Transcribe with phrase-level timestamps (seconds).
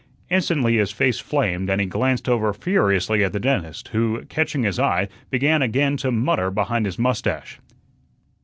[0.31, 4.79] Instantly his face flamed and he glanced over furiously at the dentist, who, catching his
[4.79, 7.59] eye, began again to mutter behind his mustache.